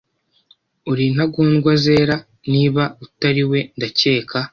Uri 0.91 1.03
intagondwa 1.09 1.71
zera 1.83 2.15
Niba 2.51 2.83
utari 3.05 3.43
we 3.51 3.59
ndakeka 3.77 4.39